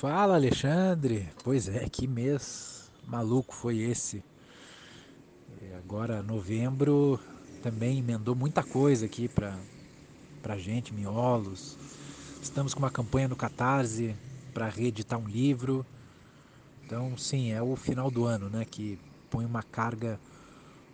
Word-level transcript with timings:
Fala, 0.00 0.36
Alexandre. 0.36 1.28
Pois 1.44 1.68
é, 1.68 1.86
que 1.86 2.06
mês 2.06 2.90
maluco 3.06 3.54
foi 3.54 3.80
esse? 3.80 4.24
Agora, 5.76 6.22
novembro, 6.22 7.20
também 7.62 7.98
emendou 7.98 8.34
muita 8.34 8.62
coisa 8.62 9.04
aqui 9.04 9.28
pra, 9.28 9.58
pra 10.40 10.56
gente, 10.56 10.94
miolos. 10.94 11.76
Estamos 12.40 12.72
com 12.72 12.78
uma 12.78 12.90
campanha 12.90 13.28
no 13.28 13.36
Catarse 13.36 14.16
para 14.54 14.70
reeditar 14.70 15.18
um 15.18 15.28
livro. 15.28 15.84
Então, 16.82 17.14
sim, 17.18 17.52
é 17.52 17.60
o 17.60 17.76
final 17.76 18.10
do 18.10 18.24
ano, 18.24 18.48
né? 18.48 18.64
Que 18.64 18.98
põe 19.28 19.44
uma 19.44 19.62
carga 19.62 20.18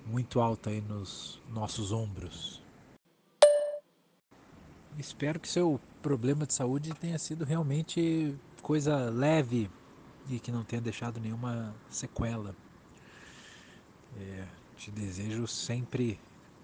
muito 0.04 0.40
alta 0.40 0.70
aí 0.70 0.80
nos 0.80 1.40
nossos 1.48 1.92
ombros. 1.92 2.60
Espero 4.98 5.38
que 5.38 5.48
seu 5.48 5.80
problema 6.02 6.44
de 6.44 6.54
saúde 6.54 6.92
tenha 6.94 7.20
sido 7.20 7.44
realmente 7.44 8.36
coisa 8.66 8.96
leve 9.10 9.70
e 10.28 10.40
que 10.40 10.50
não 10.50 10.64
tenha 10.64 10.82
deixado 10.82 11.20
nenhuma 11.20 11.72
sequela. 11.88 12.52
É, 14.18 14.44
te 14.76 14.90
desejo 14.90 15.46
sempre 15.46 16.18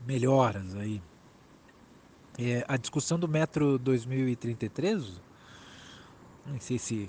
melhoras 0.05 0.75
aí. 0.75 1.01
É, 2.37 2.65
a 2.67 2.77
discussão 2.77 3.21
do 3.21 3.29
Metro 3.29 3.79
2033, 3.79 5.21
não 6.45 6.59
sei 6.59 6.77
se 6.77 7.09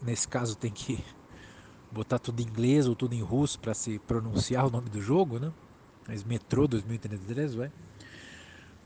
nesse 0.00 0.28
caso 0.28 0.56
tem 0.56 0.70
que 0.70 1.04
botar 1.90 2.20
tudo 2.20 2.40
em 2.40 2.44
inglês 2.44 2.86
ou 2.86 2.94
tudo 2.94 3.16
em 3.16 3.22
russo 3.22 3.58
para 3.58 3.74
se 3.74 3.98
pronunciar 3.98 4.64
o 4.64 4.70
nome 4.70 4.88
do 4.88 5.02
jogo, 5.02 5.40
né? 5.40 5.52
Mas 6.06 6.22
Metrô 6.22 6.68
2033, 6.68 7.56
vai. 7.56 7.72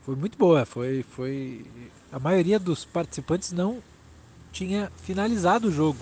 Foi 0.01 0.15
muito 0.15 0.35
boa, 0.35 0.65
foi, 0.65 1.03
foi. 1.03 1.63
A 2.11 2.17
maioria 2.17 2.59
dos 2.59 2.85
participantes 2.85 3.51
não 3.51 3.83
tinha 4.53 4.91
finalizado 5.01 5.67
o 5.67 5.71
jogo. 5.71 5.99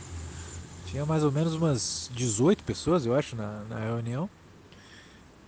Tinha 0.85 1.05
mais 1.05 1.23
ou 1.23 1.31
menos 1.31 1.55
umas 1.55 2.11
18 2.13 2.63
pessoas, 2.63 3.05
eu 3.05 3.15
acho, 3.15 3.35
na, 3.35 3.63
na 3.69 3.79
reunião. 3.79 4.29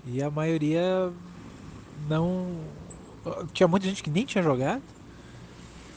E 0.05 0.23
a 0.23 0.31
maioria 0.31 1.11
não. 2.09 2.57
Tinha 3.53 3.67
muita 3.67 3.85
gente 3.85 4.01
que 4.01 4.09
nem 4.09 4.25
tinha 4.25 4.43
jogado. 4.43 4.81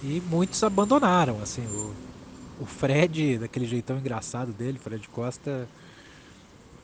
E 0.03 0.21
muitos 0.29 0.63
abandonaram, 0.63 1.41
assim. 1.41 1.65
O, 1.67 1.95
o 2.61 2.67
Fred, 2.67 3.39
daquele 3.39 3.67
jeitão 3.67 3.99
engraçado 3.99 4.53
dele, 4.53 4.79
Fred 4.79 5.09
Costa. 5.09 5.69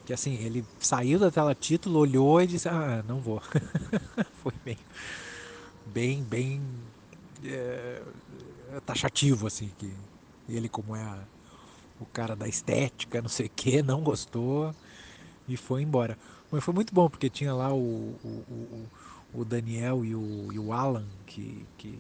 Que 0.07 0.13
assim, 0.13 0.35
ele 0.35 0.65
saiu 0.81 1.19
da 1.19 1.31
tela 1.31 1.55
título, 1.55 1.99
olhou 1.99 2.41
e 2.41 2.47
disse: 2.47 2.69
Ah, 2.69 3.05
não 3.09 3.19
vou. 3.19 3.43
Foi 4.43 4.55
bem. 4.65 4.79
Bem, 5.87 6.23
bem. 6.23 6.61
É, 7.45 8.03
taxativo, 8.87 9.47
assim. 9.47 9.71
Que 9.79 9.93
ele, 10.49 10.69
como 10.69 10.97
é 10.97 11.03
a, 11.03 11.19
o 12.01 12.07
cara 12.07 12.35
da 12.35 12.49
estética, 12.49 13.23
não 13.23 13.29
sei 13.29 13.47
o 13.47 13.51
que, 13.51 13.83
não 13.83 14.03
gostou 14.03 14.75
e 15.49 15.57
foi 15.57 15.83
embora. 15.83 16.19
Mas 16.51 16.63
foi 16.63 16.75
muito 16.75 16.95
bom, 16.95 17.09
porque 17.09 17.31
tinha 17.31 17.55
lá 17.55 17.73
o, 17.73 18.17
o, 18.23 18.45
o, 18.49 19.41
o 19.41 19.45
Daniel 19.45 20.05
e 20.05 20.15
o, 20.15 20.53
e 20.53 20.59
o 20.59 20.73
Alan, 20.73 21.07
que, 21.27 21.65
que 21.79 21.99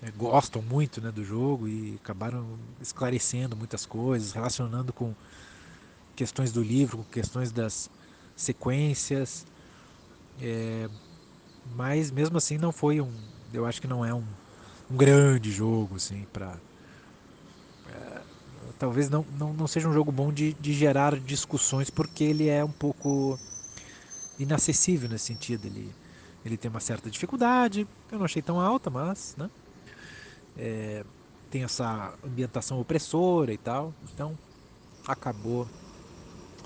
né, 0.00 0.12
gostam 0.16 0.62
muito 0.62 1.00
né, 1.00 1.10
do 1.10 1.24
jogo 1.24 1.68
e 1.68 1.98
acabaram 2.02 2.58
esclarecendo 2.80 3.56
muitas 3.56 3.84
coisas, 3.84 4.32
relacionando 4.32 4.92
com 4.92 5.14
questões 6.16 6.52
do 6.52 6.62
livro, 6.62 6.98
com 6.98 7.04
questões 7.04 7.52
das 7.52 7.90
sequências. 8.36 9.46
É, 10.40 10.88
mas 11.74 12.10
mesmo 12.10 12.36
assim 12.36 12.58
não 12.58 12.72
foi 12.72 13.00
um. 13.00 13.12
Eu 13.52 13.66
acho 13.66 13.80
que 13.80 13.86
não 13.86 14.04
é 14.04 14.12
um, 14.12 14.24
um 14.90 14.96
grande 14.96 15.52
jogo 15.52 15.96
assim 15.96 16.26
para 16.32 16.58
talvez 18.78 19.08
não, 19.08 19.24
não, 19.38 19.52
não 19.52 19.66
seja 19.66 19.88
um 19.88 19.92
jogo 19.92 20.12
bom 20.12 20.32
de, 20.32 20.52
de 20.54 20.72
gerar 20.72 21.18
discussões, 21.18 21.90
porque 21.90 22.24
ele 22.24 22.48
é 22.48 22.64
um 22.64 22.70
pouco 22.70 23.38
inacessível 24.38 25.08
nesse 25.08 25.26
sentido. 25.26 25.66
Ele, 25.66 25.94
ele 26.44 26.56
tem 26.56 26.70
uma 26.70 26.80
certa 26.80 27.10
dificuldade, 27.10 27.86
eu 28.10 28.18
não 28.18 28.24
achei 28.24 28.42
tão 28.42 28.60
alta, 28.60 28.90
mas 28.90 29.34
né? 29.36 29.50
É, 30.56 31.04
tem 31.50 31.64
essa 31.64 32.14
ambientação 32.24 32.80
opressora 32.80 33.52
e 33.52 33.58
tal, 33.58 33.92
então 34.12 34.36
acabou 35.06 35.66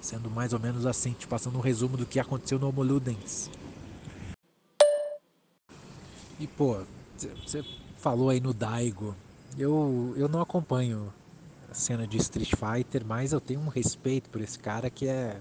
sendo 0.00 0.30
mais 0.30 0.52
ou 0.52 0.60
menos 0.60 0.86
assim, 0.86 1.12
te 1.12 1.26
passando 1.26 1.58
um 1.58 1.60
resumo 1.60 1.96
do 1.96 2.06
que 2.06 2.18
aconteceu 2.18 2.58
no 2.58 2.68
Homo 2.68 2.82
Ludens. 2.82 3.50
E 6.40 6.46
pô, 6.46 6.78
você 7.16 7.64
falou 7.98 8.30
aí 8.30 8.40
no 8.40 8.54
Daigo, 8.54 9.14
eu, 9.58 10.14
eu 10.16 10.28
não 10.28 10.40
acompanho 10.40 11.12
cena 11.74 12.06
de 12.06 12.16
Street 12.18 12.52
Fighter, 12.54 13.04
mas 13.04 13.32
eu 13.32 13.40
tenho 13.40 13.60
um 13.60 13.68
respeito 13.68 14.30
por 14.30 14.40
esse 14.40 14.58
cara 14.58 14.88
que 14.90 15.06
é 15.06 15.40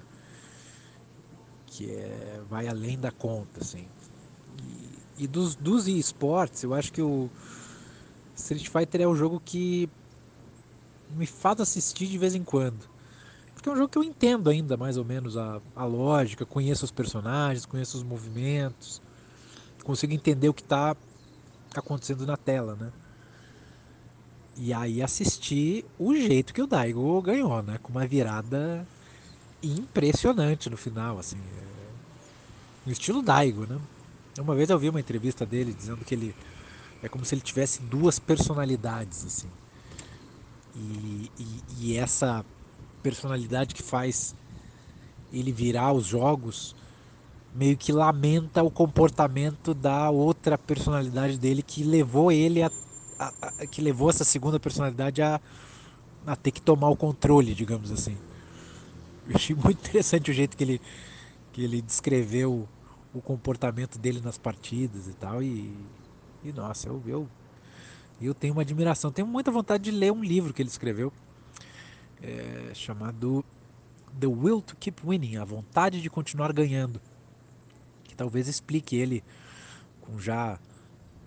que 1.65 1.91
é 1.91 2.41
vai 2.49 2.67
além 2.67 2.97
da 2.97 3.11
conta, 3.11 3.61
assim. 3.61 3.87
E, 5.17 5.23
e 5.23 5.27
dos, 5.27 5.55
dos 5.55 5.87
esportes, 5.87 6.63
eu 6.63 6.73
acho 6.73 6.91
que 6.91 7.01
o 7.01 7.29
Street 8.35 8.67
Fighter 8.67 9.01
é 9.01 9.07
o 9.07 9.15
jogo 9.15 9.41
que 9.43 9.89
me 11.15 11.25
faz 11.25 11.61
assistir 11.61 12.07
de 12.07 12.17
vez 12.17 12.35
em 12.35 12.43
quando. 12.43 12.89
Porque 13.53 13.69
é 13.69 13.71
um 13.71 13.75
jogo 13.75 13.89
que 13.89 13.97
eu 13.97 14.03
entendo 14.03 14.49
ainda 14.49 14.77
mais 14.77 14.97
ou 14.97 15.05
menos 15.05 15.35
a, 15.37 15.61
a 15.75 15.85
lógica, 15.85 16.45
conheço 16.45 16.85
os 16.85 16.91
personagens, 16.91 17.65
conheço 17.65 17.97
os 17.97 18.03
movimentos, 18.03 19.01
consigo 19.83 20.13
entender 20.13 20.49
o 20.49 20.53
que 20.53 20.61
está 20.61 20.95
acontecendo 21.75 22.25
na 22.25 22.37
tela, 22.37 22.75
né? 22.75 22.91
E 24.57 24.73
aí 24.73 25.03
assisti 25.03 25.85
o 25.99 26.15
jeito 26.15 26.53
que 26.53 26.61
o 26.61 26.67
Daigo 26.67 27.21
ganhou, 27.21 27.61
né? 27.61 27.77
Com 27.81 27.91
uma 27.91 28.07
virada 28.07 28.87
impressionante 29.61 30.69
no 30.69 30.77
final, 30.77 31.19
assim. 31.19 31.37
É... 31.37 31.63
No 32.85 32.91
estilo 32.91 33.21
Daigo, 33.21 33.65
né? 33.67 33.79
Uma 34.39 34.55
vez 34.55 34.69
eu 34.69 34.79
vi 34.79 34.89
uma 34.89 34.99
entrevista 34.99 35.45
dele 35.45 35.73
dizendo 35.73 36.03
que 36.03 36.13
ele 36.13 36.35
é 37.03 37.07
como 37.07 37.23
se 37.23 37.35
ele 37.35 37.41
tivesse 37.41 37.81
duas 37.81 38.17
personalidades, 38.17 39.25
assim. 39.25 39.49
E, 40.75 41.31
e, 41.39 41.61
e 41.79 41.97
essa 41.97 42.43
personalidade 43.03 43.75
que 43.75 43.83
faz 43.83 44.35
ele 45.31 45.51
virar 45.51 45.93
os 45.93 46.05
jogos 46.05 46.75
meio 47.53 47.77
que 47.77 47.91
lamenta 47.91 48.63
o 48.63 48.69
comportamento 48.69 49.73
da 49.73 50.09
outra 50.09 50.57
personalidade 50.57 51.37
dele 51.37 51.63
que 51.63 51.83
levou 51.83 52.31
ele 52.31 52.61
a 52.61 52.71
a, 53.17 53.33
a, 53.41 53.67
que 53.67 53.81
levou 53.81 54.09
essa 54.09 54.23
segunda 54.23 54.59
personalidade 54.59 55.21
a, 55.21 55.39
a 56.25 56.35
ter 56.35 56.51
que 56.51 56.61
tomar 56.61 56.89
o 56.89 56.95
controle, 56.95 57.53
digamos 57.53 57.91
assim. 57.91 58.17
Eu 59.27 59.35
achei 59.35 59.55
muito 59.55 59.79
interessante 59.79 60.31
o 60.31 60.33
jeito 60.33 60.55
que 60.55 60.63
ele, 60.63 60.81
que 61.51 61.63
ele 61.63 61.81
descreveu 61.81 62.67
o 63.13 63.21
comportamento 63.21 63.97
dele 63.97 64.21
nas 64.21 64.37
partidas 64.37 65.07
e 65.07 65.13
tal. 65.13 65.41
E, 65.41 65.73
e 66.43 66.51
nossa, 66.53 66.87
eu, 66.87 67.01
eu, 67.05 67.27
eu 68.21 68.33
tenho 68.33 68.53
uma 68.53 68.61
admiração. 68.61 69.11
Tenho 69.11 69.27
muita 69.27 69.51
vontade 69.51 69.85
de 69.85 69.91
ler 69.91 70.11
um 70.11 70.23
livro 70.23 70.53
que 70.53 70.61
ele 70.61 70.69
escreveu 70.69 71.11
é, 72.21 72.71
chamado 72.73 73.43
The 74.19 74.27
Will 74.27 74.61
to 74.61 74.75
Keep 74.75 75.01
Winning 75.05 75.37
A 75.37 75.45
Vontade 75.45 76.01
de 76.01 76.09
Continuar 76.09 76.53
Ganhando. 76.53 77.01
Que 78.03 78.15
talvez 78.15 78.47
explique 78.47 78.95
ele 78.95 79.23
com 80.01 80.17
já 80.17 80.57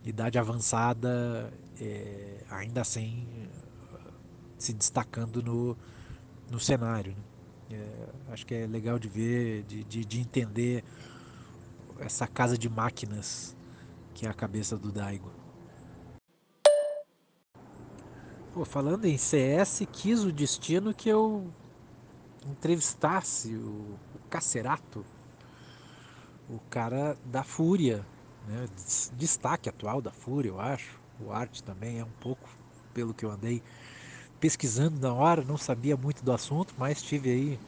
idade 0.05 0.39
avançada, 0.39 1.53
é, 1.81 2.45
ainda 2.51 2.81
assim 2.83 3.27
se 4.59 4.73
destacando 4.73 5.43
no, 5.43 5.77
no 6.51 6.61
cenário. 6.61 7.17
Né? 7.71 7.79
É, 7.79 8.33
acho 8.33 8.45
que 8.45 8.55
é 8.55 8.67
legal 8.67 8.99
de 8.99 9.09
ver, 9.09 9.63
de, 9.63 9.85
de, 9.85 10.05
de, 10.05 10.21
entender 10.21 10.85
essa 11.99 12.27
casa 12.27 12.59
de 12.59 12.69
máquinas 12.69 13.57
que 14.13 14.27
é 14.27 14.29
a 14.29 14.35
cabeça 14.35 14.77
do 14.77 14.91
Daigo. 14.91 15.31
Pô, 18.53 18.65
falando 18.65 19.05
em 19.05 19.17
CS, 19.17 19.87
quis 19.93 20.25
o 20.25 20.33
destino 20.33 20.93
que 20.93 21.09
eu 21.09 21.49
entrevistasse 22.45 23.55
o, 23.55 23.97
o 24.15 24.29
Cacerato, 24.29 25.07
o 26.49 26.59
cara 26.69 27.17
da 27.25 27.45
Fúria, 27.45 28.05
né? 28.49 28.67
destaque 29.17 29.69
atual 29.69 30.03
da 30.03 30.11
Fúria, 30.11 30.49
eu 30.49 30.61
acho. 30.61 31.01
O 31.25 31.33
arte 31.33 31.63
também 31.63 31.99
é 31.99 32.05
um 32.05 32.13
pouco, 32.21 32.49
pelo 32.95 33.13
que 33.15 33.25
eu 33.25 33.31
andei 33.31 33.63
pesquisando 34.41 34.99
na 34.99 35.13
hora, 35.13 35.45
não 35.45 35.59
sabia 35.59 35.97
muito 35.97 36.25
do 36.25 36.33
assunto, 36.33 36.75
mas 36.79 37.03
tive 37.03 37.31
aí 37.31 37.59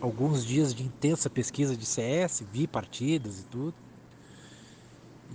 alguns 0.00 0.44
dias 0.44 0.74
de 0.74 0.82
intensa 0.82 1.28
pesquisa 1.28 1.76
de 1.76 1.84
CS, 1.84 2.42
vi 2.50 2.66
partidas 2.66 3.40
e 3.40 3.44
tudo. 3.44 3.74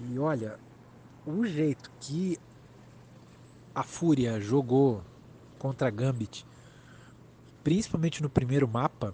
E 0.09 0.17
olha, 0.17 0.57
o 1.25 1.45
jeito 1.45 1.91
que 1.99 2.37
a 3.75 3.83
Fúria 3.83 4.39
jogou 4.39 5.03
contra 5.59 5.87
a 5.87 5.91
Gambit, 5.91 6.45
principalmente 7.63 8.23
no 8.23 8.29
primeiro 8.29 8.67
mapa, 8.67 9.13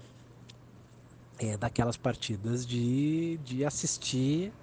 é 1.38 1.58
daquelas 1.58 1.98
partidas 1.98 2.66
de, 2.66 3.38
de 3.44 3.66
assistir 3.66 4.54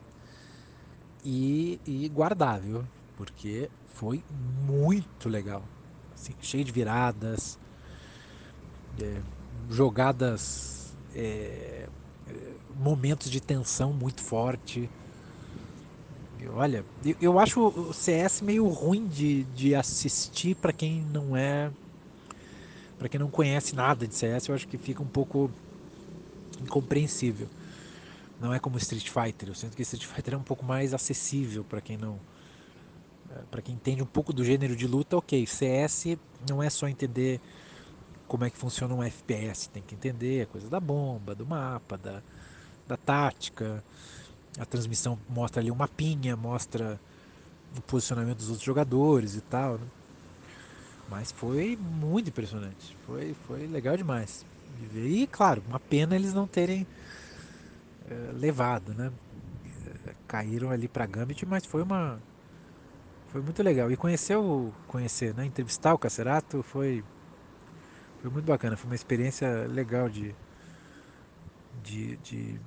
e, 1.25 1.79
e 1.87 2.09
guardar, 2.09 2.61
viu? 2.61 2.85
Porque 3.23 3.71
foi 3.87 4.21
muito 4.67 5.29
legal. 5.29 5.63
assim, 6.13 6.35
cheio 6.41 6.65
de 6.65 6.73
viradas, 6.73 7.57
é, 9.01 9.21
jogadas, 9.71 10.93
é, 11.15 11.87
momentos 12.77 13.31
de 13.31 13.41
tensão 13.41 13.93
muito 13.93 14.21
forte. 14.21 14.91
Olha, 16.53 16.85
eu, 17.05 17.17
eu 17.21 17.39
acho 17.39 17.65
o 17.65 17.95
CS 17.95 18.43
meio 18.43 18.67
ruim 18.67 19.07
de, 19.07 19.45
de 19.55 19.73
assistir 19.73 20.57
para 20.57 20.73
quem 20.73 21.01
não 21.01 21.37
é. 21.37 21.71
para 22.99 23.09
quem 23.09 23.21
não 23.21 23.31
conhece 23.31 23.77
nada 23.77 24.05
de 24.05 24.17
CS, 24.17 24.49
eu 24.49 24.55
acho 24.57 24.67
que 24.67 24.77
fica 24.77 25.01
um 25.01 25.07
pouco 25.07 25.49
incompreensível. 26.61 27.47
Não 28.41 28.53
é 28.53 28.59
como 28.59 28.79
Street 28.79 29.09
Fighter. 29.09 29.51
Eu 29.51 29.55
sinto 29.55 29.77
que 29.77 29.83
Street 29.83 30.07
Fighter 30.07 30.35
é 30.35 30.37
um 30.37 30.43
pouco 30.43 30.65
mais 30.65 30.93
acessível 30.93 31.63
para 31.63 31.81
quem 31.81 31.97
não. 31.97 32.19
Para 33.51 33.63
quem 33.63 33.75
entende 33.75 34.03
um 34.03 34.07
pouco 34.07 34.33
do 34.33 34.45
gênero 34.45 34.77
de 34.77 34.87
luta, 34.87 35.17
ok. 35.17 35.47
CS 35.47 36.17
não 36.49 36.63
é 36.63 36.69
só 36.71 36.89
entender 36.89 37.41
como 38.27 38.45
é 38.45 38.51
que 38.51 38.57
funciona 38.57 38.95
um 38.95 39.03
FPS, 39.03 39.69
tem 39.69 39.83
que 39.83 39.95
entender 39.95 40.43
a 40.43 40.47
coisa 40.47 40.69
da 40.69 40.81
bomba, 40.81 41.35
do 41.35 41.45
mapa, 41.47 41.99
da, 41.99 42.23
da 42.87 42.97
tática. 42.97 43.85
A 44.59 44.65
transmissão 44.65 45.19
mostra 45.29 45.61
ali 45.61 45.71
um 45.71 45.75
mapinha, 45.75 46.37
mostra 46.37 47.01
o 47.77 47.81
posicionamento 47.83 48.39
dos 48.39 48.49
outros 48.49 48.65
jogadores 48.65 49.35
e 49.37 49.41
tal. 49.41 49.75
Né? 49.75 49.87
Mas 51.11 51.31
foi 51.31 51.77
muito 51.77 52.29
impressionante. 52.31 52.97
Foi, 53.07 53.35
foi 53.47 53.67
legal 53.67 53.97
demais. 53.97 54.47
E 54.95 55.29
claro, 55.31 55.63
uma 55.69 55.79
pena 55.79 56.17
eles 56.17 56.33
não 56.33 56.47
terem 56.47 56.87
é, 58.09 58.33
levado, 58.33 58.95
né? 58.95 59.13
Caíram 60.27 60.71
ali 60.71 60.89
para 60.89 61.05
Gambit, 61.05 61.45
mas 61.45 61.67
foi 61.67 61.83
uma 61.83 62.19
foi 63.33 63.41
muito 63.41 63.63
legal. 63.63 63.91
E 63.91 63.97
conhecer 63.97 64.37
o 64.37 64.71
conhecer, 64.87 65.35
né? 65.35 65.47
Entrevistar 65.47 65.95
o 65.95 65.99
Cacerato 65.99 66.63
foi 66.63 67.03
foi 68.21 68.31
muito 68.31 68.45
bacana. 68.45 68.77
Foi 68.77 68.91
uma 68.91 68.95
experiência 68.95 69.67
legal 69.67 70.09
de 70.09 70.35
de, 71.83 72.17
de 72.19 72.61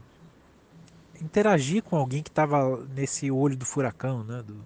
interagir 1.22 1.84
com 1.84 1.96
alguém 1.96 2.24
que 2.24 2.30
estava 2.30 2.84
nesse 2.88 3.30
olho 3.30 3.56
do 3.56 3.66
furacão, 3.66 4.24
né? 4.24 4.42
Do, 4.42 4.66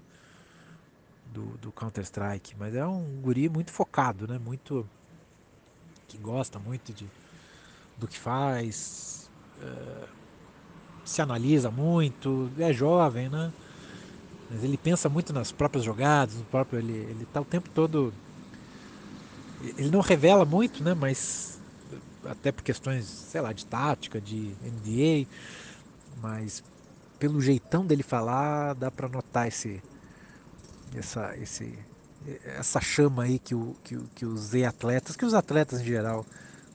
do, 1.34 1.58
do 1.58 1.72
Counter 1.74 2.04
Strike. 2.04 2.56
Mas 2.58 2.74
é 2.74 2.86
um 2.86 3.22
guri 3.22 3.50
muito 3.50 3.72
focado, 3.72 4.26
né? 4.26 4.40
Muito 4.40 4.88
que 6.08 6.18
gosta 6.18 6.58
muito 6.58 6.94
de 6.94 7.08
do 7.98 8.08
que 8.08 8.18
faz. 8.18 9.30
Uh, 9.62 10.08
se 11.04 11.22
analisa 11.22 11.70
muito, 11.70 12.50
é 12.58 12.72
jovem, 12.72 13.30
né? 13.30 13.52
Mas 14.50 14.64
ele 14.64 14.78
pensa 14.78 15.08
muito 15.08 15.32
nas 15.32 15.52
próprias 15.52 15.84
jogadas, 15.84 16.36
no 16.36 16.46
próprio 16.46 16.80
ele 16.80 16.94
ele 16.94 17.26
tá 17.32 17.40
o 17.42 17.46
tempo 17.46 17.70
todo 17.70 18.14
ele 19.78 19.92
não 19.92 20.00
revela 20.00 20.46
muito, 20.46 20.84
né, 20.84 20.94
mas 20.94 21.60
até 22.26 22.52
por 22.52 22.64
questões, 22.64 23.06
sei 23.06 23.42
lá, 23.42 23.52
de 23.52 23.66
tática, 23.66 24.20
de 24.20 24.56
NDA, 24.64 25.30
mas 26.22 26.64
pelo 27.18 27.42
jeitão 27.42 27.86
dele 27.86 28.04
falar, 28.04 28.74
dá 28.76 28.90
para 28.90 29.08
notar 29.08 29.48
esse 29.48 29.82
essa 30.96 31.38
esse 31.38 31.78
essa 32.46 32.82
chama 32.82 33.24
aí 33.24 33.40
que, 33.40 33.56
o, 33.56 33.76
que, 33.84 33.98
que 34.16 34.26
os 34.26 34.54
atletas, 34.56 35.16
que 35.16 35.26
os 35.26 35.34
atletas 35.34 35.82
em 35.82 35.86
geral 35.86 36.26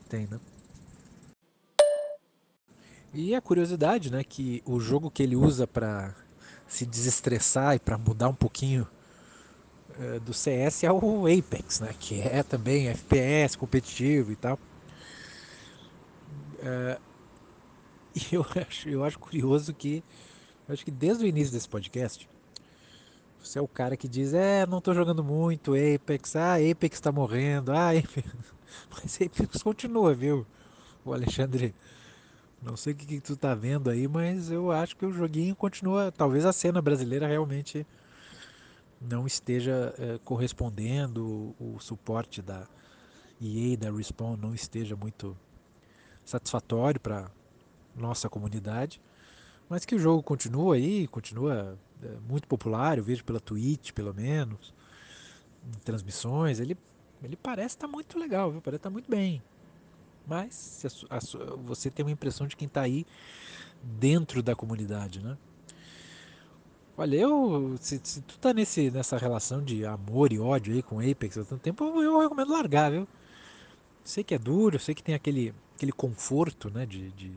têm, 0.09 0.27
né? 0.27 0.41
E 3.13 3.35
a 3.35 3.41
curiosidade, 3.41 4.11
né, 4.11 4.25
que 4.25 4.63
o 4.67 4.81
jogo 4.81 5.11
que 5.11 5.23
ele 5.23 5.37
usa 5.37 5.67
para 5.67 6.15
se 6.75 6.85
desestressar 6.85 7.77
e 7.77 7.79
para 7.79 7.97
mudar 7.97 8.29
um 8.29 8.35
pouquinho 8.35 8.87
uh, 9.97 10.19
do 10.21 10.35
CS 10.35 10.83
é 10.83 10.91
o 10.91 11.27
Apex, 11.27 11.79
né, 11.79 11.95
que 12.01 12.21
é 12.21 12.43
também 12.43 12.89
FPS 12.89 13.57
competitivo 13.57 14.33
e 14.33 14.37
tal. 14.37 14.59
Uh, 16.59 17.01
e 18.17 18.35
eu 18.35 18.45
acho, 18.69 18.89
eu 18.89 19.05
acho 19.05 19.21
curioso 19.21 19.73
que, 19.73 20.03
acho 20.69 20.85
que 20.85 20.91
desde 20.91 21.25
o 21.25 21.29
início 21.29 21.53
desse 21.53 21.69
podcast, 21.69 22.29
você 23.41 23.61
é 23.61 23.63
o 23.63 23.69
cara 23.69 23.97
que 23.97 24.09
diz, 24.09 24.35
é, 24.35 24.67
não 24.67 24.79
estou 24.79 24.95
jogando 24.95 25.23
muito 25.23 25.75
Apex, 25.75 26.35
ah, 26.35 26.57
Apex 26.57 26.97
está 26.97 27.13
morrendo, 27.13 27.71
ah, 27.71 27.91
Apex... 27.91 28.29
mas 28.91 29.17
Apex 29.23 29.63
continua, 29.63 30.13
viu? 30.13 30.45
O 31.05 31.13
Alexandre 31.13 31.73
não 32.65 32.77
sei 32.77 32.95
o 32.95 32.97
que, 32.97 33.07
que, 33.07 33.21
tu 33.21 33.37
tá 33.37 33.55
vendo 33.55 33.91
aí, 33.91 34.09
mas 34.09 34.51
eu 34.51 34.73
acho 34.73 34.97
que 34.97 35.05
o 35.05 35.13
joguinho 35.13 35.55
continua. 35.55 36.11
Talvez 36.11 36.47
a 36.47 36.53
cena 36.53 36.81
brasileira 36.81 37.27
realmente 37.27 37.87
não 39.01 39.27
esteja 39.27 39.95
é, 39.99 40.19
correspondendo, 40.25 41.55
o, 41.61 41.77
suporte 41.79 42.41
da 42.41 42.67
EA, 43.41 43.77
da 43.77 43.91
Respawn, 43.93 44.37
não 44.37 44.55
esteja 44.55 44.97
muito 44.97 45.37
satisfatório 46.25 46.99
para 46.99 47.31
nossa 47.95 48.29
comunidade. 48.31 49.01
Mas 49.69 49.85
que 49.85 49.95
o 49.95 49.99
jogo 49.99 50.23
continua 50.23 50.77
aí, 50.77 51.07
continua 51.09 51.79
é, 52.03 52.09
muito 52.27 52.49
popular, 52.49 52.97
eu 52.97 53.05
vejo 53.05 53.25
pela 53.25 53.41
Twitch, 53.41 53.93
pelo 53.93 54.15
menos, 54.15 54.73
em 55.67 55.79
transmissões. 55.81 56.61
Ele, 56.61 56.77
ele 57.23 57.37
parece 57.37 57.77
estar 57.77 57.87
tá 57.87 57.93
muito 57.93 58.19
legal, 58.19 58.51
viu? 58.51 58.63
parece 58.63 58.79
estar 58.79 58.89
tá 58.89 58.93
muito 58.93 59.11
bem. 59.11 59.43
Mas 60.27 61.07
a, 61.11 61.17
a, 61.17 61.57
você 61.57 61.91
tem 61.91 62.05
uma 62.05 62.13
impressão 62.13 62.47
de 62.47 62.57
quem 62.57 62.67
está 62.67 62.83
aí 62.83 63.07
dentro 63.83 64.43
da 64.43 64.55
comunidade, 64.55 65.21
né? 65.21 65.37
Olha, 66.97 67.17
eu 67.17 67.77
se, 67.81 68.01
se, 68.03 68.23
tu 68.23 68.39
tá 68.39 68.55
nesse, 68.55 68.91
nessa 68.91 69.19
relação 69.19 69.63
de 69.63 69.85
amor 69.85 70.33
e 70.33 70.39
ódio 70.39 70.73
aí 70.75 70.83
com 70.83 71.01
Apex 71.01 71.37
há 71.37 71.45
tanto 71.45 71.61
tempo, 71.61 71.85
eu, 71.85 72.03
eu 72.03 72.21
recomendo 72.21 72.53
largar, 72.53 72.91
viu? 72.93 73.09
Sei 74.05 74.23
que 74.23 74.35
é 74.35 74.39
duro, 74.39 74.79
sei 74.79 74.95
que 74.95 75.03
tem 75.03 75.15
aquele, 75.15 75.53
aquele 75.75 75.93
conforto, 75.93 76.71
né, 76.71 76.87
de, 76.87 77.11
de, 77.13 77.33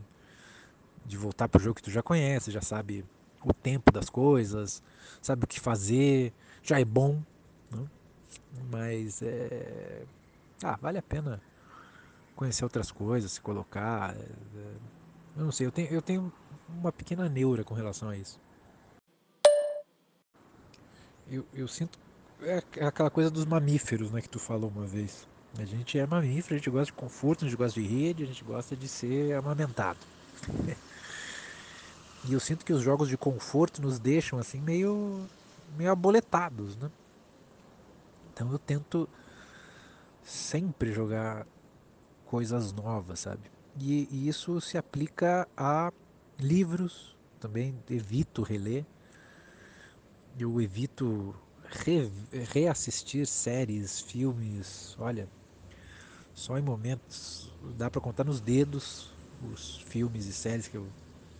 de 1.04 1.16
voltar 1.16 1.48
pro 1.48 1.60
jogo 1.60 1.76
que 1.76 1.82
tu 1.82 1.90
já 1.90 2.02
conhece, 2.02 2.50
já 2.50 2.60
sabe 2.60 3.04
o 3.44 3.52
tempo 3.52 3.90
das 3.90 4.08
coisas, 4.08 4.82
sabe 5.20 5.44
o 5.44 5.46
que 5.46 5.58
fazer, 5.58 6.32
já 6.62 6.78
é 6.78 6.84
bom, 6.84 7.20
né? 7.70 7.84
mas 8.70 9.22
é... 9.22 10.04
Ah, 10.62 10.76
vale 10.80 10.98
a 10.98 11.02
pena 11.02 11.40
conhecer 12.38 12.62
outras 12.62 12.92
coisas, 12.92 13.32
se 13.32 13.40
colocar. 13.40 14.14
É, 14.14 14.20
é, 14.20 14.74
eu 15.36 15.44
não 15.44 15.50
sei, 15.50 15.66
eu 15.66 15.72
tenho, 15.72 15.92
eu 15.92 16.00
tenho 16.00 16.32
uma 16.68 16.92
pequena 16.92 17.28
neura 17.28 17.64
com 17.64 17.74
relação 17.74 18.08
a 18.08 18.16
isso. 18.16 18.40
Eu, 21.28 21.44
eu 21.52 21.66
sinto. 21.66 21.98
É, 22.40 22.62
é 22.76 22.86
aquela 22.86 23.10
coisa 23.10 23.28
dos 23.28 23.44
mamíferos, 23.44 24.12
né, 24.12 24.22
que 24.22 24.28
tu 24.28 24.38
falou 24.38 24.70
uma 24.70 24.86
vez. 24.86 25.26
A 25.58 25.64
gente 25.64 25.98
é 25.98 26.06
mamífero, 26.06 26.54
a 26.54 26.58
gente 26.58 26.70
gosta 26.70 26.86
de 26.86 26.92
conforto, 26.92 27.44
a 27.44 27.48
gente 27.48 27.56
gosta 27.56 27.80
de 27.80 27.86
rede, 27.86 28.22
a 28.22 28.26
gente 28.26 28.44
gosta 28.44 28.76
de 28.76 28.86
ser 28.86 29.34
amamentado. 29.34 29.98
e 32.24 32.32
eu 32.32 32.38
sinto 32.38 32.64
que 32.64 32.72
os 32.72 32.82
jogos 32.82 33.08
de 33.08 33.16
conforto 33.16 33.82
nos 33.82 33.98
deixam 33.98 34.38
assim 34.38 34.60
meio 34.60 35.26
meio 35.76 35.90
aboletados, 35.90 36.76
né? 36.76 36.88
Então 38.32 38.52
eu 38.52 38.58
tento 38.58 39.08
sempre 40.22 40.92
jogar 40.92 41.44
coisas 42.28 42.72
novas, 42.72 43.20
sabe? 43.20 43.40
E, 43.80 44.06
e 44.10 44.28
isso 44.28 44.60
se 44.60 44.76
aplica 44.76 45.48
a 45.56 45.90
livros, 46.38 47.16
também 47.40 47.74
evito 47.90 48.42
reler. 48.42 48.84
Eu 50.38 50.60
evito 50.60 51.34
re, 51.84 52.10
reassistir 52.52 53.26
séries, 53.26 54.00
filmes, 54.00 54.94
olha, 54.98 55.28
só 56.34 56.56
em 56.58 56.62
momentos 56.62 57.50
dá 57.76 57.90
para 57.90 58.00
contar 58.00 58.24
nos 58.24 58.40
dedos 58.40 59.10
os 59.52 59.78
filmes 59.78 60.26
e 60.26 60.32
séries 60.32 60.68
que 60.68 60.76
eu, 60.76 60.86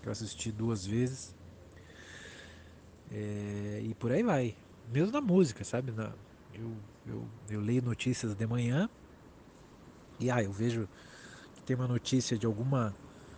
que 0.02 0.08
eu 0.08 0.12
assisti 0.12 0.50
duas 0.50 0.86
vezes. 0.86 1.34
É, 3.12 3.82
e 3.84 3.94
por 3.94 4.10
aí 4.10 4.22
vai. 4.22 4.54
Mesmo 4.92 5.12
na 5.12 5.20
música, 5.20 5.64
sabe? 5.64 5.92
Na, 5.92 6.12
eu, 6.54 6.72
eu, 7.06 7.24
eu 7.50 7.60
leio 7.60 7.82
notícias 7.82 8.34
de 8.34 8.46
manhã 8.46 8.88
e 10.20 10.30
ah, 10.30 10.42
eu 10.42 10.52
vejo 10.52 10.88
que 11.54 11.62
tem 11.62 11.76
uma 11.76 11.88
notícia 11.88 12.36
de 12.36 12.46
alguma 12.46 12.94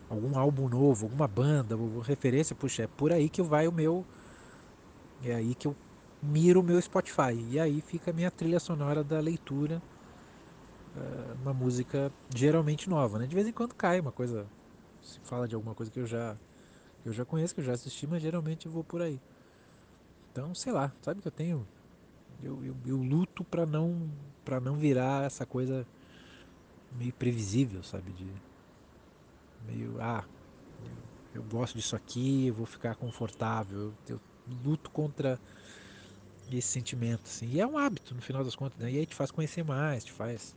algum 0.08 0.36
álbum 0.36 0.68
novo, 0.68 1.06
alguma 1.06 1.28
banda, 1.28 1.74
alguma 1.74 2.02
referência, 2.02 2.54
puxa, 2.56 2.82
é 2.82 2.86
por 2.86 3.12
aí 3.12 3.28
que 3.28 3.42
vai 3.42 3.68
o 3.68 3.72
meu 3.72 4.04
é 5.22 5.34
aí 5.34 5.54
que 5.54 5.68
eu 5.68 5.76
miro 6.22 6.60
o 6.60 6.62
meu 6.62 6.80
Spotify. 6.80 7.34
E 7.50 7.60
aí 7.60 7.80
fica 7.80 8.10
a 8.10 8.14
minha 8.14 8.30
trilha 8.30 8.58
sonora 8.58 9.04
da 9.04 9.20
leitura, 9.20 9.80
uh, 10.96 11.42
uma 11.42 11.52
música 11.52 12.12
geralmente 12.34 12.88
nova, 12.88 13.18
né? 13.18 13.26
De 13.26 13.34
vez 13.34 13.46
em 13.46 13.52
quando 13.52 13.74
cai 13.74 14.00
uma 14.00 14.12
coisa, 14.12 14.46
se 15.02 15.20
fala 15.20 15.46
de 15.46 15.54
alguma 15.54 15.74
coisa 15.74 15.90
que 15.90 16.00
eu 16.00 16.06
já 16.06 16.36
que 17.02 17.08
eu 17.08 17.12
já 17.14 17.24
conheço, 17.24 17.54
que 17.54 17.60
eu 17.60 17.64
já 17.64 17.72
assisti, 17.72 18.06
mas 18.06 18.20
geralmente 18.20 18.66
eu 18.66 18.72
vou 18.72 18.84
por 18.84 19.00
aí. 19.00 19.18
Então, 20.30 20.54
sei 20.54 20.72
lá, 20.72 20.92
sabe 21.00 21.20
que 21.20 21.28
eu 21.28 21.32
tenho 21.32 21.66
eu, 22.42 22.64
eu, 22.64 22.76
eu 22.86 22.96
luto 22.96 23.44
para 23.44 23.66
não 23.66 24.10
para 24.44 24.60
não 24.60 24.76
virar 24.76 25.24
essa 25.24 25.44
coisa 25.44 25.86
meio 26.90 27.12
previsível, 27.12 27.82
sabe? 27.82 28.12
De 28.12 28.26
meio, 29.66 30.00
ah, 30.00 30.24
eu, 31.34 31.40
eu 31.40 31.42
gosto 31.44 31.76
disso 31.76 31.94
aqui, 31.94 32.48
eu 32.48 32.54
vou 32.54 32.66
ficar 32.66 32.96
confortável. 32.96 33.78
Eu, 33.78 33.94
eu 34.08 34.20
luto 34.64 34.90
contra 34.90 35.38
esse 36.50 36.68
sentimento, 36.68 37.22
assim. 37.24 37.46
E 37.46 37.60
é 37.60 37.66
um 37.66 37.78
hábito, 37.78 38.14
no 38.14 38.20
final 38.20 38.42
das 38.42 38.54
contas, 38.54 38.78
né? 38.78 38.90
E 38.90 38.98
aí 38.98 39.06
te 39.06 39.14
faz 39.14 39.30
conhecer 39.30 39.64
mais, 39.64 40.04
te 40.04 40.12
faz. 40.12 40.54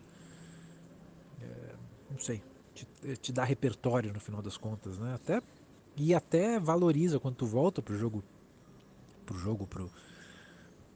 É, 1.41 1.75
não 2.09 2.19
sei. 2.19 2.41
Te, 2.73 2.87
te, 3.17 3.31
dá 3.31 3.43
repertório 3.43 4.11
no 4.11 4.19
final 4.19 4.41
das 4.41 4.57
contas, 4.57 4.97
né? 4.97 5.13
Até, 5.13 5.41
e 5.95 6.15
até 6.15 6.59
valoriza 6.59 7.19
quando 7.19 7.35
tu 7.35 7.45
volta 7.45 7.81
pro 7.81 7.97
jogo. 7.97 8.23
Pro 9.25 9.37
jogo, 9.37 9.67
pro. 9.67 9.89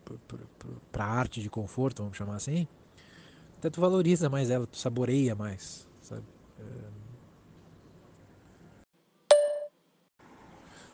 pro, 0.03 0.17
pro, 0.27 0.37
pro 0.59 0.81
pra 0.91 1.05
arte 1.05 1.41
de 1.41 1.49
conforto, 1.49 2.01
vamos 2.01 2.17
chamar 2.17 2.35
assim. 2.35 2.67
Até 3.57 3.71
tu 3.71 3.81
valoriza 3.81 4.29
mais 4.29 4.51
ela, 4.51 4.67
tu 4.67 4.77
saboreia 4.77 5.33
mais, 5.33 5.87
sabe? 6.01 6.23
É... 6.59 6.97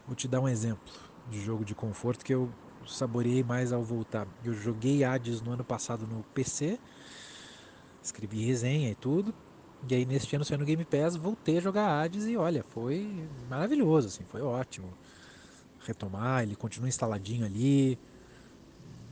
Vou 0.08 0.16
te 0.16 0.28
dar 0.28 0.40
um 0.40 0.48
exemplo 0.48 0.94
de 1.30 1.42
jogo 1.42 1.66
de 1.66 1.76
conforto 1.76 2.24
que 2.24 2.34
eu 2.34 2.50
saboreei 2.88 3.44
mais 3.44 3.74
ao 3.74 3.84
voltar. 3.84 4.28
Eu 4.44 4.54
joguei 4.54 5.04
Hades 5.04 5.42
no 5.42 5.52
ano 5.52 5.64
passado 5.64 6.08
no 6.08 6.24
PC, 6.34 6.80
escrevi 8.02 8.46
resenha 8.46 8.90
e 8.90 8.96
tudo. 8.96 9.34
E 9.90 9.96
aí 9.96 10.06
neste 10.06 10.34
ano 10.34 10.46
saiu 10.46 10.60
no 10.60 10.66
Game 10.66 10.86
Pass, 10.86 11.18
voltei 11.18 11.58
a 11.58 11.62
jogar 11.62 12.02
Hades 12.02 12.26
e 12.26 12.38
olha, 12.38 12.64
foi 12.64 13.28
maravilhoso, 13.50 14.08
assim, 14.08 14.24
foi 14.24 14.42
ótimo. 14.42 14.94
Retomar, 15.86 16.44
ele 16.44 16.56
continua 16.56 16.88
instaladinho 16.88 17.46
ali. 17.46 18.00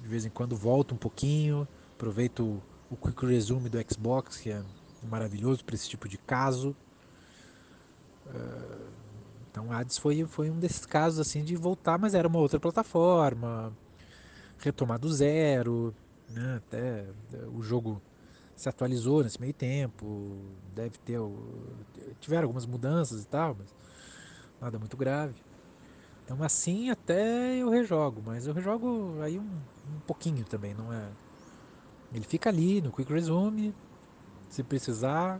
De 0.01 0.08
vez 0.08 0.25
em 0.25 0.29
quando 0.29 0.55
volta 0.55 0.93
um 0.93 0.98
pouquinho, 0.98 1.67
aproveito 1.93 2.62
o 2.91 2.98
Quick 2.98 3.25
Resume 3.25 3.69
do 3.69 3.79
Xbox, 3.89 4.38
que 4.38 4.51
é 4.51 4.62
maravilhoso 5.01 5.63
para 5.63 5.74
esse 5.74 5.89
tipo 5.89 6.10
de 6.10 6.17
caso. 6.17 6.75
Então 9.50 9.71
Hades 9.71 9.98
foi, 9.98 10.25
foi 10.25 10.50
um 10.50 10.60
desses 10.60 10.86
casos 10.86 11.19
assim 11.19 11.43
de 11.43 11.55
voltar, 11.55 11.98
mas 11.98 12.13
era 12.13 12.27
uma 12.27 12.39
outra 12.39 12.60
plataforma, 12.60 13.74
retomar 14.60 15.00
do 15.00 15.12
zero, 15.12 15.93
né? 16.29 16.57
até 16.57 17.05
o 17.53 17.62
jogo 17.62 18.01
se 18.55 18.69
atualizou 18.69 19.24
nesse 19.24 19.41
meio 19.41 19.53
tempo, 19.53 20.38
deve 20.75 20.98
ter 21.00 21.19
tiveram 22.19 22.43
algumas 22.43 22.65
mudanças 22.65 23.24
e 23.24 23.27
tal, 23.27 23.55
mas 23.57 23.74
nada 24.60 24.77
muito 24.77 24.95
grave. 24.95 25.36
Então 26.24 26.43
assim 26.43 26.89
até 26.89 27.55
eu 27.55 27.69
rejogo, 27.69 28.21
mas 28.25 28.48
eu 28.48 28.53
rejogo 28.53 29.19
aí 29.21 29.39
um, 29.39 29.50
um 29.95 30.00
pouquinho 30.05 30.45
também, 30.45 30.74
não 30.74 30.93
é. 30.93 31.10
Ele 32.13 32.25
fica 32.25 32.49
ali 32.49 32.81
no 32.81 32.91
Quick 32.91 33.11
Resume, 33.11 33.73
se 34.49 34.63
precisar, 34.63 35.39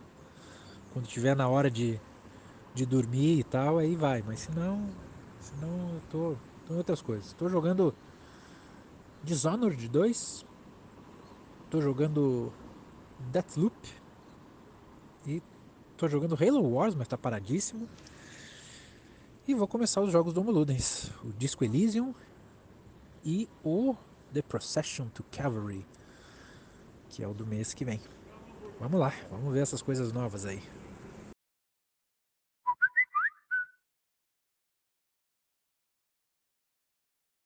quando 0.94 1.06
tiver 1.06 1.36
na 1.36 1.48
hora 1.48 1.70
de, 1.70 2.00
de 2.74 2.86
dormir 2.86 3.40
e 3.40 3.44
tal, 3.44 3.78
aí 3.78 3.96
vai, 3.96 4.22
mas 4.26 4.42
se 4.42 4.52
não, 4.52 4.90
se 5.40 5.54
não 5.56 5.96
eu 5.96 6.02
tô, 6.10 6.36
tô 6.66 6.74
em 6.74 6.78
outras 6.78 7.02
coisas. 7.02 7.28
Estou 7.28 7.50
jogando 7.50 7.94
Dishonored 9.24 9.88
2, 9.88 10.46
estou 11.66 11.82
jogando 11.82 12.54
Deathloop 13.32 13.76
e 15.28 15.42
tô 15.98 16.08
jogando 16.08 16.36
Halo 16.36 16.68
Wars, 16.74 16.96
mas 16.96 17.08
tá 17.08 17.18
paradíssimo. 17.18 17.88
E 19.48 19.54
vou 19.54 19.68
começar 19.68 20.02
os 20.02 20.12
jogos 20.12 20.34
do 20.34 20.42
Homo 20.42 20.52
Ludens, 20.52 21.12
o 21.24 21.34
Disco 21.34 21.64
Elysium 21.64 22.14
e 23.24 23.50
o 23.64 23.96
The 24.34 24.42
Procession 24.42 25.08
to 25.10 25.24
Cavalry, 25.32 25.86
que 27.12 27.22
é 27.22 27.28
o 27.28 27.34
do 27.34 27.46
mês 27.46 27.74
que 27.74 27.84
vem. 27.84 28.00
Vamos 28.80 29.00
lá, 29.00 29.14
vamos 29.30 29.54
ver 29.54 29.60
essas 29.60 29.82
coisas 29.82 30.12
novas 30.12 30.46
aí. 30.46 30.62